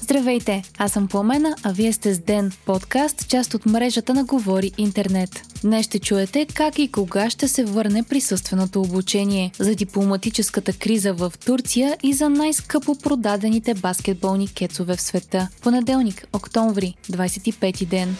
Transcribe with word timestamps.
Здравейте, 0.00 0.62
аз 0.78 0.92
съм 0.92 1.08
Пламена, 1.08 1.56
а 1.62 1.72
вие 1.72 1.92
сте 1.92 2.14
с 2.14 2.18
Ден, 2.18 2.52
подкаст, 2.66 3.28
част 3.28 3.54
от 3.54 3.66
мрежата 3.66 4.14
на 4.14 4.24
Говори 4.24 4.72
Интернет. 4.78 5.42
Днес 5.62 5.86
ще 5.86 5.98
чуете 5.98 6.46
как 6.54 6.78
и 6.78 6.92
кога 6.92 7.30
ще 7.30 7.48
се 7.48 7.64
върне 7.64 8.02
присъственото 8.02 8.80
обучение, 8.80 9.50
за 9.58 9.74
дипломатическата 9.74 10.72
криза 10.72 11.12
в 11.12 11.32
Турция 11.46 11.96
и 12.02 12.12
за 12.12 12.28
най-скъпо 12.28 12.98
продадените 12.98 13.74
баскетболни 13.74 14.48
кецове 14.48 14.96
в 14.96 15.00
света. 15.00 15.48
Понеделник, 15.62 16.26
октомври, 16.32 16.94
25 17.10 17.86
ден. 17.86 18.16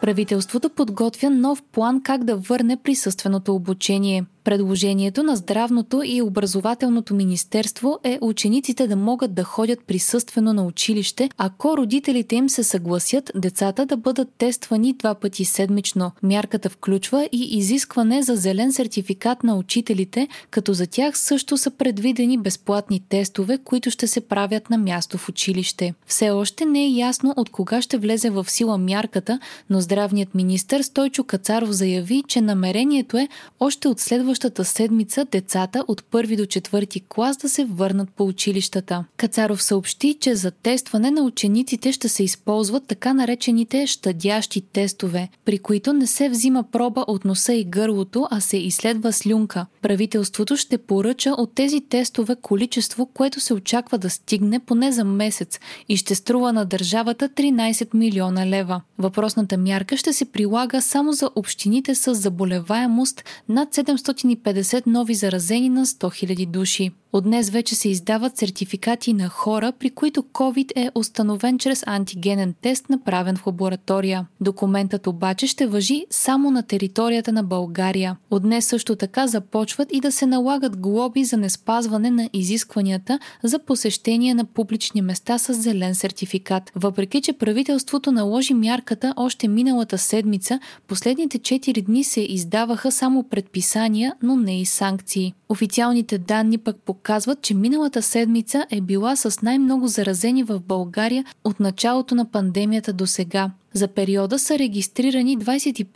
Правителството 0.00 0.70
подготвя 0.70 1.30
нов 1.30 1.62
план 1.72 2.02
как 2.02 2.24
да 2.24 2.36
върне 2.36 2.76
присъственото 2.76 3.54
обучение. 3.54 4.24
Предложението 4.44 5.22
на 5.22 5.36
Здравното 5.36 6.02
и 6.04 6.22
Образователното 6.22 7.14
министерство 7.14 7.98
е 8.04 8.18
учениците 8.20 8.86
да 8.86 8.96
могат 8.96 9.34
да 9.34 9.44
ходят 9.44 9.84
присъствено 9.86 10.52
на 10.52 10.66
училище, 10.66 11.30
ако 11.38 11.76
родителите 11.76 12.36
им 12.36 12.48
се 12.48 12.64
съгласят 12.64 13.30
децата 13.34 13.86
да 13.86 13.96
бъдат 13.96 14.28
тествани 14.38 14.92
два 14.92 15.14
пъти 15.14 15.44
седмично. 15.44 16.12
Мярката 16.22 16.70
включва 16.70 17.28
и 17.32 17.58
изискване 17.58 18.22
за 18.22 18.36
зелен 18.36 18.72
сертификат 18.72 19.44
на 19.44 19.56
учителите, 19.56 20.28
като 20.50 20.72
за 20.72 20.86
тях 20.86 21.18
също 21.18 21.56
са 21.56 21.70
предвидени 21.70 22.38
безплатни 22.38 23.00
тестове, 23.08 23.58
които 23.58 23.90
ще 23.90 24.06
се 24.06 24.20
правят 24.20 24.70
на 24.70 24.78
място 24.78 25.18
в 25.18 25.28
училище. 25.28 25.94
Все 26.06 26.30
още 26.30 26.64
не 26.64 26.84
е 26.84 26.88
ясно 26.88 27.34
от 27.36 27.50
кога 27.50 27.82
ще 27.82 27.98
влезе 27.98 28.30
в 28.30 28.50
сила 28.50 28.78
мярката, 28.78 29.38
но 29.70 29.80
здравният 29.80 30.34
министр 30.34 30.82
Стойчо 30.82 31.24
Кацаров 31.24 31.70
заяви, 31.70 32.22
че 32.28 32.40
намерението 32.40 33.18
е 33.18 33.28
още 33.60 33.88
от 33.88 34.00
следващата 34.00 34.31
следващата 34.32 34.64
седмица 34.64 35.24
децата 35.24 35.84
от 35.88 36.04
първи 36.04 36.36
до 36.36 36.46
четвърти 36.46 37.00
клас 37.08 37.36
да 37.36 37.48
се 37.48 37.64
върнат 37.64 38.10
по 38.10 38.24
училищата. 38.24 39.04
Кацаров 39.16 39.62
съобщи, 39.62 40.16
че 40.20 40.34
за 40.34 40.50
тестване 40.50 41.10
на 41.10 41.22
учениците 41.22 41.92
ще 41.92 42.08
се 42.08 42.22
използват 42.22 42.86
така 42.86 43.12
наречените 43.12 43.86
щадящи 43.86 44.60
тестове, 44.60 45.28
при 45.44 45.58
които 45.58 45.92
не 45.92 46.06
се 46.06 46.28
взима 46.28 46.64
проба 46.72 47.04
от 47.08 47.24
носа 47.24 47.54
и 47.54 47.64
гърлото, 47.64 48.26
а 48.30 48.40
се 48.40 48.56
изследва 48.56 49.12
слюнка. 49.12 49.66
Правителството 49.82 50.56
ще 50.56 50.78
поръча 50.78 51.30
от 51.30 51.54
тези 51.54 51.80
тестове 51.80 52.36
количество, 52.42 53.06
което 53.06 53.40
се 53.40 53.54
очаква 53.54 53.98
да 53.98 54.10
стигне 54.10 54.60
поне 54.60 54.92
за 54.92 55.04
месец 55.04 55.60
и 55.88 55.96
ще 55.96 56.14
струва 56.14 56.52
на 56.52 56.64
държавата 56.64 57.28
13 57.28 57.94
милиона 57.94 58.46
лева. 58.46 58.80
Въпросната 58.98 59.58
мярка 59.58 59.96
ще 59.96 60.12
се 60.12 60.24
прилага 60.24 60.80
само 60.80 61.12
за 61.12 61.30
общините 61.36 61.94
с 61.94 62.14
заболеваемост 62.14 63.24
над 63.48 63.74
700 63.74 64.21
550 64.24 64.86
нови 64.86 65.14
заразени 65.14 65.68
на 65.68 65.86
100 65.86 66.08
000 66.08 66.46
души. 66.46 66.92
От 67.14 67.24
днес 67.24 67.50
вече 67.50 67.74
се 67.74 67.88
издават 67.88 68.36
сертификати 68.36 69.12
на 69.12 69.28
хора, 69.28 69.72
при 69.78 69.90
които 69.90 70.22
COVID 70.22 70.72
е 70.76 70.90
установен 70.94 71.58
чрез 71.58 71.84
антигенен 71.86 72.54
тест, 72.62 72.90
направен 72.90 73.36
в 73.36 73.46
лаборатория. 73.46 74.26
Документът 74.40 75.06
обаче 75.06 75.46
ще 75.46 75.66
въжи 75.66 76.06
само 76.10 76.50
на 76.50 76.62
територията 76.62 77.32
на 77.32 77.42
България. 77.42 78.16
От 78.30 78.42
днес 78.42 78.66
също 78.66 78.96
така 78.96 79.26
започват 79.26 79.88
и 79.92 80.00
да 80.00 80.12
се 80.12 80.26
налагат 80.26 80.76
глоби 80.76 81.24
за 81.24 81.36
неспазване 81.36 82.10
на 82.10 82.28
изискванията 82.32 83.18
за 83.42 83.58
посещение 83.58 84.34
на 84.34 84.44
публични 84.44 85.02
места 85.02 85.38
с 85.38 85.54
зелен 85.54 85.94
сертификат. 85.94 86.72
Въпреки, 86.74 87.20
че 87.20 87.32
правителството 87.32 88.12
наложи 88.12 88.54
мярката 88.54 89.14
още 89.16 89.48
миналата 89.48 89.98
седмица, 89.98 90.60
последните 90.88 91.38
4 91.38 91.82
дни 91.82 92.04
се 92.04 92.20
издаваха 92.20 92.92
само 92.92 93.22
предписания, 93.22 94.14
но 94.22 94.36
не 94.36 94.60
и 94.60 94.66
санкции. 94.66 95.34
Официалните 95.48 96.18
данни 96.18 96.58
пък 96.58 96.76
показват, 96.76 97.01
че 97.42 97.54
миналата 97.54 98.02
седмица 98.02 98.66
е 98.70 98.80
била 98.80 99.16
с 99.16 99.42
най-много 99.42 99.88
заразени 99.88 100.42
в 100.42 100.60
България 100.60 101.24
от 101.44 101.60
началото 101.60 102.14
на 102.14 102.30
пандемията 102.30 102.92
до 102.92 103.06
сега. 103.06 103.50
За 103.74 103.88
периода 103.88 104.38
са 104.38 104.58
регистрирани 104.58 105.38
25 105.38 105.86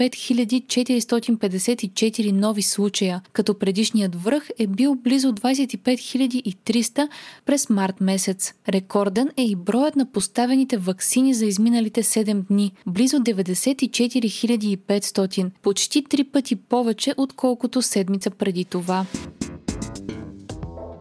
454 0.66 2.32
нови 2.32 2.62
случая, 2.62 3.22
като 3.32 3.58
предишният 3.58 4.22
връх 4.22 4.48
е 4.58 4.66
бил 4.66 4.94
близо 4.94 5.32
25 5.32 6.54
300 6.54 7.08
през 7.46 7.70
март 7.70 8.00
месец. 8.00 8.52
Рекорден 8.68 9.30
е 9.36 9.42
и 9.42 9.56
броят 9.56 9.96
на 9.96 10.06
поставените 10.12 10.76
вакцини 10.76 11.34
за 11.34 11.46
изминалите 11.46 12.02
7 12.02 12.34
дни– 12.34 12.72
близо 12.86 13.16
94 13.16 14.76
500, 14.76 15.50
почти 15.62 16.04
три 16.04 16.24
пъти 16.24 16.56
повече, 16.56 17.14
отколкото 17.16 17.82
седмица 17.82 18.30
преди 18.30 18.64
това. 18.64 19.06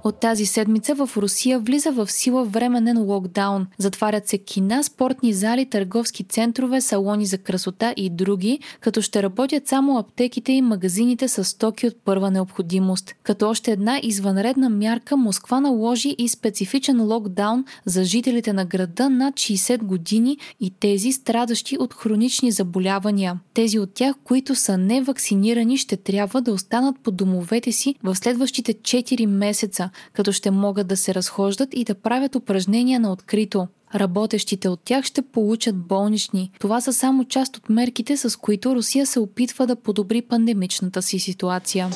От 0.05 0.19
тази 0.19 0.45
седмица 0.45 0.95
в 0.95 1.09
Русия 1.17 1.59
влиза 1.59 1.91
в 1.91 2.11
сила 2.11 2.45
временен 2.45 3.01
локдаун. 3.01 3.67
Затварят 3.77 4.27
се 4.27 4.37
кина, 4.37 4.83
спортни 4.83 5.33
зали, 5.33 5.65
търговски 5.65 6.23
центрове, 6.23 6.81
салони 6.81 7.25
за 7.25 7.37
красота 7.37 7.93
и 7.97 8.09
други, 8.09 8.59
като 8.79 9.01
ще 9.01 9.23
работят 9.23 9.67
само 9.67 9.97
аптеките 9.97 10.51
и 10.51 10.61
магазините 10.61 11.27
с 11.27 11.43
стоки 11.43 11.87
от 11.87 11.95
първа 12.05 12.31
необходимост. 12.31 13.15
Като 13.23 13.49
още 13.49 13.71
една 13.71 13.99
извънредна 14.03 14.69
мярка 14.69 15.17
Москва 15.17 15.59
наложи 15.59 16.15
и 16.17 16.29
специфичен 16.29 17.01
локдаун 17.01 17.65
за 17.85 18.03
жителите 18.03 18.53
на 18.53 18.65
града 18.65 19.09
над 19.09 19.33
60 19.33 19.83
години 19.83 20.37
и 20.59 20.71
тези 20.79 21.11
страдащи 21.11 21.77
от 21.77 21.93
хронични 21.93 22.51
заболявания. 22.51 23.39
Тези 23.53 23.79
от 23.79 23.93
тях, 23.93 24.15
които 24.23 24.55
са 24.55 24.77
невакцинирани, 24.77 25.77
ще 25.77 25.97
трябва 25.97 26.41
да 26.41 26.51
останат 26.51 26.99
по 26.99 27.11
домовете 27.11 27.71
си 27.71 27.95
в 28.03 28.15
следващите 28.15 28.73
4 28.73 29.25
месеца, 29.25 29.89
като 30.13 30.31
ще 30.31 30.51
могат 30.51 30.87
да 30.87 30.97
се 30.97 31.15
разхождат 31.15 31.69
и 31.73 31.83
да 31.83 31.95
правят 31.95 32.35
упражнения 32.35 32.99
на 32.99 33.11
открито. 33.11 33.67
Работещите 33.95 34.69
от 34.69 34.79
тях 34.85 35.05
ще 35.05 35.21
получат 35.21 35.75
болнични. 35.75 36.51
Това 36.59 36.81
са 36.81 36.93
само 36.93 37.25
част 37.25 37.57
от 37.57 37.69
мерките, 37.69 38.17
с 38.17 38.39
които 38.39 38.75
Русия 38.75 39.05
се 39.05 39.19
опитва 39.19 39.67
да 39.67 39.75
подобри 39.75 40.21
пандемичната 40.21 41.01
си 41.01 41.19
ситуация. 41.19 41.89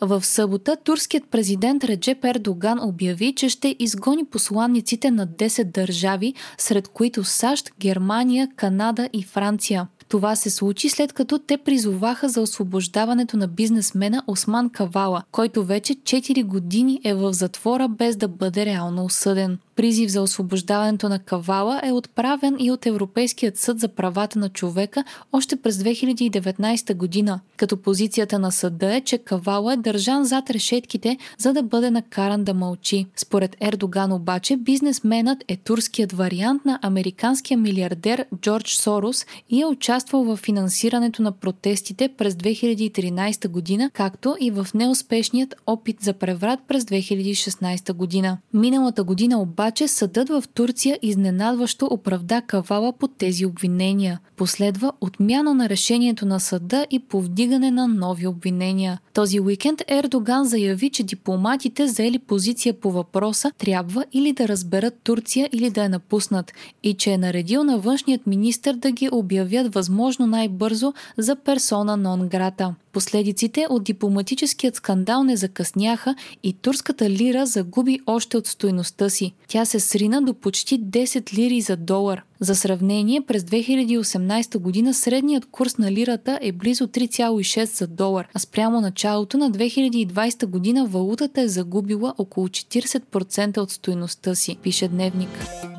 В 0.00 0.24
събота 0.24 0.76
турският 0.84 1.24
президент 1.30 1.84
Реджеп 1.84 2.24
Ердоган 2.24 2.88
обяви, 2.88 3.34
че 3.34 3.48
ще 3.48 3.76
изгони 3.78 4.24
посланниците 4.24 5.10
на 5.10 5.26
10 5.26 5.64
държави, 5.64 6.34
сред 6.58 6.88
които 6.88 7.24
САЩ, 7.24 7.70
Германия, 7.80 8.48
Канада 8.56 9.08
и 9.12 9.22
Франция. 9.22 9.86
Това 10.08 10.36
се 10.36 10.50
случи 10.50 10.88
след 10.88 11.12
като 11.12 11.38
те 11.38 11.58
призоваха 11.58 12.28
за 12.28 12.40
освобождаването 12.40 13.36
на 13.36 13.48
бизнесмена 13.48 14.22
Осман 14.26 14.70
Кавала, 14.70 15.22
който 15.32 15.64
вече 15.64 15.94
4 15.94 16.44
години 16.44 17.00
е 17.04 17.14
в 17.14 17.32
затвора 17.32 17.88
без 17.88 18.16
да 18.16 18.28
бъде 18.28 18.66
реално 18.66 19.04
осъден. 19.04 19.58
Призив 19.76 20.10
за 20.10 20.22
освобождаването 20.22 21.08
на 21.08 21.18
Кавала 21.18 21.80
е 21.84 21.92
отправен 21.92 22.56
и 22.58 22.70
от 22.70 22.86
Европейският 22.86 23.58
съд 23.58 23.80
за 23.80 23.88
правата 23.88 24.38
на 24.38 24.48
човека 24.48 25.04
още 25.32 25.56
през 25.56 25.76
2019 25.76 26.94
година, 26.94 27.40
като 27.56 27.76
позицията 27.76 28.38
на 28.38 28.52
съда 28.52 28.94
е, 28.94 29.00
че 29.00 29.18
Кавала 29.18 29.72
е 29.72 29.76
държан 29.76 30.24
зад 30.24 30.50
решетките, 30.50 31.16
за 31.38 31.52
да 31.52 31.62
бъде 31.62 31.90
накаран 31.90 32.44
да 32.44 32.54
мълчи. 32.54 33.06
Според 33.16 33.56
Ердоган 33.60 34.12
обаче, 34.12 34.56
бизнесменът 34.56 35.44
е 35.48 35.56
турският 35.56 36.12
вариант 36.12 36.64
на 36.64 36.78
американския 36.82 37.58
милиардер 37.58 38.26
Джордж 38.40 38.76
Сорос 38.76 39.26
и 39.50 39.60
е 39.60 39.66
участвал 39.66 39.97
в 40.12 40.36
финансирането 40.36 41.22
на 41.22 41.32
протестите 41.32 42.08
през 42.08 42.34
2013 42.34 43.48
година, 43.48 43.90
както 43.94 44.36
и 44.40 44.50
в 44.50 44.66
неуспешният 44.74 45.54
опит 45.66 45.96
за 46.00 46.12
преврат 46.12 46.60
през 46.68 46.84
2016 46.84 47.92
година. 47.92 48.38
Миналата 48.54 49.04
година 49.04 49.40
обаче 49.40 49.88
съдът 49.88 50.28
в 50.28 50.44
Турция 50.54 50.98
изненадващо 51.02 51.88
оправда 51.90 52.42
Кавала 52.46 52.92
под 52.92 53.10
тези 53.18 53.46
обвинения. 53.46 54.20
Последва 54.36 54.92
отмяна 55.00 55.54
на 55.54 55.68
решението 55.68 56.26
на 56.26 56.40
съда 56.40 56.86
и 56.90 56.98
повдигане 56.98 57.70
на 57.70 57.88
нови 57.88 58.26
обвинения. 58.26 58.98
Този 59.14 59.40
уикенд 59.40 59.82
Ердоган 59.88 60.44
заяви, 60.44 60.90
че 60.90 61.02
дипломатите 61.02 61.88
заели 61.88 62.18
позиция 62.18 62.74
по 62.74 62.90
въпроса 62.90 63.52
трябва 63.58 64.04
или 64.12 64.32
да 64.32 64.48
разберат 64.48 64.94
Турция 65.04 65.48
или 65.52 65.70
да 65.70 65.82
я 65.82 65.88
напуснат 65.88 66.52
и 66.82 66.94
че 66.94 67.10
е 67.10 67.18
наредил 67.18 67.64
на 67.64 67.78
външният 67.78 68.26
министр 68.26 68.72
да 68.72 68.90
ги 68.90 69.08
обявят 69.12 69.74
възможно 69.88 70.26
най-бързо 70.26 70.94
за 71.18 71.36
персона 71.36 71.96
нон 71.96 72.28
грата. 72.28 72.74
Последиците 72.92 73.66
от 73.70 73.84
дипломатическият 73.84 74.74
скандал 74.74 75.24
не 75.24 75.36
закъсняха 75.36 76.14
и 76.42 76.52
турската 76.52 77.10
лира 77.10 77.46
загуби 77.46 78.00
още 78.06 78.36
от 78.36 78.46
стойността 78.46 79.08
си. 79.10 79.32
Тя 79.48 79.64
се 79.64 79.80
срина 79.80 80.20
до 80.20 80.34
почти 80.34 80.80
10 80.80 81.34
лири 81.34 81.60
за 81.60 81.76
долар. 81.76 82.22
За 82.40 82.54
сравнение, 82.54 83.20
през 83.20 83.42
2018 83.42 84.58
година 84.58 84.94
средният 84.94 85.46
курс 85.50 85.78
на 85.78 85.92
лирата 85.92 86.38
е 86.42 86.52
близо 86.52 86.86
3,6 86.86 87.64
за 87.64 87.86
долар, 87.86 88.28
а 88.34 88.38
спрямо 88.38 88.80
началото 88.80 89.38
на 89.38 89.50
2020 89.50 90.46
година 90.46 90.86
валутата 90.86 91.40
е 91.40 91.48
загубила 91.48 92.14
около 92.18 92.48
40% 92.48 93.58
от 93.58 93.70
стойността 93.70 94.34
си, 94.34 94.56
пише 94.62 94.88
Дневник. 94.88 95.77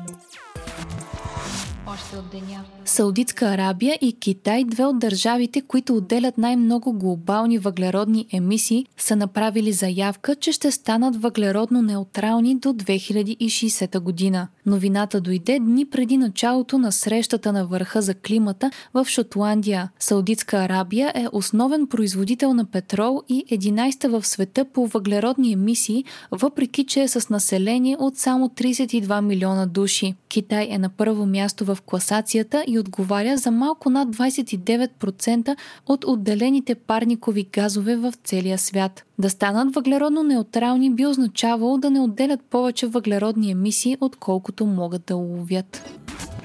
Саудитска 2.84 3.46
Арабия 3.46 3.98
и 4.00 4.12
Китай, 4.12 4.64
две 4.64 4.84
от 4.84 4.98
държавите, 4.98 5.60
които 5.60 5.96
отделят 5.96 6.38
най-много 6.38 6.92
глобални 6.92 7.58
въглеродни 7.58 8.26
емисии, 8.32 8.86
са 8.98 9.16
направили 9.16 9.72
заявка, 9.72 10.36
че 10.36 10.52
ще 10.52 10.70
станат 10.70 11.22
въглеродно 11.22 11.82
неутрални 11.82 12.58
до 12.58 12.68
2060 12.68 14.00
година. 14.00 14.48
Новината 14.66 15.20
дойде 15.20 15.58
дни 15.58 15.86
преди 15.86 16.16
началото 16.16 16.78
на 16.78 16.92
срещата 16.92 17.52
на 17.52 17.66
върха 17.66 18.02
за 18.02 18.14
климата 18.14 18.70
в 18.94 19.06
Шотландия. 19.08 19.90
Саудитска 19.98 20.56
Арабия 20.56 21.12
е 21.14 21.26
основен 21.32 21.86
производител 21.86 22.54
на 22.54 22.64
петрол 22.64 23.22
и 23.28 23.44
11-та 23.50 24.08
в 24.08 24.26
света 24.26 24.64
по 24.64 24.86
въглеродни 24.86 25.52
емисии, 25.52 26.04
въпреки 26.30 26.86
че 26.86 27.02
е 27.02 27.08
с 27.08 27.30
население 27.30 27.96
от 27.98 28.16
само 28.16 28.48
32 28.48 29.20
милиона 29.20 29.66
души. 29.66 30.14
Китай 30.28 30.68
е 30.70 30.78
на 30.78 30.88
първо 30.88 31.26
място 31.26 31.64
в 31.64 31.78
класацията 32.00 32.64
и 32.66 32.78
отговаря 32.78 33.36
за 33.36 33.50
малко 33.50 33.90
над 33.90 34.16
29% 34.16 35.56
от 35.86 36.04
отделените 36.04 36.74
парникови 36.74 37.46
газове 37.52 37.96
в 37.96 38.14
целия 38.24 38.58
свят. 38.58 39.04
Да 39.18 39.30
станат 39.30 39.74
въглеродно 39.74 40.22
неутрални 40.22 40.94
би 40.94 41.06
означавало 41.06 41.78
да 41.78 41.90
не 41.90 42.00
отделят 42.00 42.40
повече 42.42 42.86
въглеродни 42.86 43.50
емисии, 43.50 43.96
отколкото 44.00 44.66
могат 44.66 45.02
да 45.06 45.16
уловят. 45.16 45.90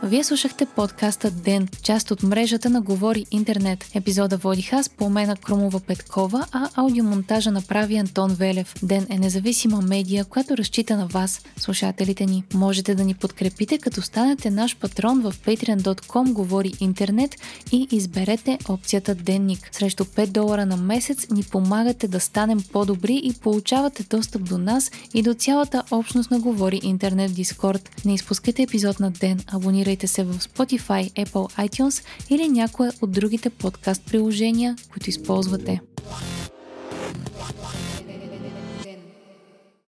Вие 0.05 0.23
слушахте 0.23 0.65
подкаста 0.65 1.31
Ден, 1.31 1.67
част 1.83 2.11
от 2.11 2.23
мрежата 2.23 2.69
на 2.69 2.81
Говори 2.81 3.25
Интернет. 3.31 3.85
Епизода 3.95 4.38
водих 4.38 4.73
аз, 4.73 4.89
Пламена 4.89 5.35
Крумова 5.35 5.79
Петкова, 5.79 6.45
а 6.51 6.69
аудиомонтажа 6.75 7.51
направи 7.51 7.95
Антон 7.95 8.31
Велев. 8.33 8.75
Ден 8.83 9.07
е 9.09 9.19
независима 9.19 9.81
медия, 9.81 10.25
която 10.25 10.57
разчита 10.57 10.97
на 10.97 11.07
вас, 11.07 11.41
слушателите 11.57 12.25
ни. 12.25 12.44
Можете 12.53 12.95
да 12.95 13.03
ни 13.03 13.13
подкрепите, 13.13 13.77
като 13.77 14.01
станете 14.01 14.50
наш 14.50 14.77
патрон 14.77 15.21
в 15.21 15.33
patreon.com 15.45 16.33
Говори 16.33 16.73
Интернет 16.79 17.35
и 17.71 17.88
изберете 17.91 18.59
опцията 18.69 19.15
Денник. 19.15 19.69
Срещу 19.71 20.03
5 20.03 20.27
долара 20.27 20.65
на 20.65 20.77
месец 20.77 21.27
ни 21.29 21.44
помагате 21.44 22.07
да 22.07 22.19
станем 22.19 22.63
по-добри 22.73 23.21
и 23.23 23.33
получавате 23.33 24.03
достъп 24.09 24.44
до 24.49 24.57
нас 24.57 24.91
и 25.13 25.21
до 25.21 25.33
цялата 25.33 25.83
общност 25.91 26.31
на 26.31 26.39
Говори 26.39 26.79
Интернет 26.83 27.33
Дискорд. 27.33 27.89
Не 28.06 28.13
изпускайте 28.13 28.63
епизод 28.63 28.99
на 28.99 29.11
Ден, 29.11 29.39
абонирайте 29.47 29.93
Абонирайте 29.94 30.07
се 30.07 30.24
в 30.24 30.34
Spotify, 30.34 31.25
Apple 31.25 31.68
iTunes 31.68 32.06
или 32.30 32.50
някое 32.50 32.90
от 33.01 33.12
другите 33.12 33.50
подкаст 33.50 34.06
приложения, 34.06 34.75
които 34.92 35.10
използвате. 35.10 35.81